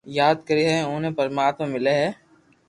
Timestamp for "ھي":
0.73-0.77, 1.99-2.09